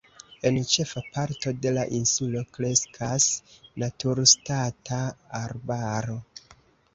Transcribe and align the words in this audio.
En 0.49 0.55
ĉefa 0.75 1.01
parto 1.17 1.51
de 1.65 1.73
la 1.75 1.83
insulo 1.97 2.41
kreskas 2.55 3.27
naturstata 3.85 5.03
arbaro. 5.43 6.19